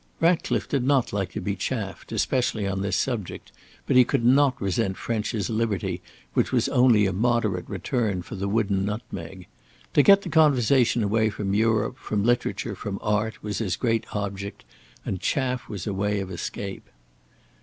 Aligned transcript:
Ratcliffe 0.19 0.67
did 0.67 0.83
not 0.83 1.13
like 1.13 1.29
to 1.33 1.39
be 1.39 1.55
chaffed, 1.55 2.11
especially 2.11 2.65
on 2.65 2.81
this 2.81 2.95
subject, 2.97 3.51
but 3.85 3.95
he 3.95 4.03
could 4.03 4.25
not 4.25 4.59
resent 4.59 4.97
French's 4.97 5.47
liberty 5.47 6.01
which 6.33 6.51
was 6.51 6.67
only 6.69 7.05
a 7.05 7.13
moderate 7.13 7.69
return 7.69 8.23
for 8.23 8.33
the 8.33 8.47
wooden 8.47 8.83
nutmeg. 8.83 9.45
To 9.93 10.01
get 10.01 10.23
the 10.23 10.29
conversation 10.29 11.03
away 11.03 11.29
from 11.29 11.53
Europe, 11.53 11.99
from 11.99 12.23
literature, 12.23 12.73
from 12.73 12.97
art, 13.03 13.43
was 13.43 13.59
his 13.59 13.75
great 13.75 14.07
object, 14.15 14.65
and 15.05 15.21
chaff 15.21 15.69
was 15.69 15.85
a 15.85 15.93
way 15.93 16.19
of 16.19 16.31
escape. 16.31 16.89